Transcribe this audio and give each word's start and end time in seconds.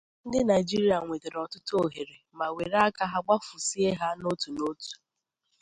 ndị 0.25 0.39
Naịjirịa 0.47 0.97
nwetara 1.05 1.37
ọtụtụ 1.45 1.73
ohere 1.83 2.15
ma 2.37 2.45
were 2.55 2.77
aka 2.87 3.03
ha 3.11 3.19
gbafusie 3.25 3.89
ha 3.99 4.07
niile 4.09 4.21
n'otu 4.21 4.49
n'otu 4.55 4.93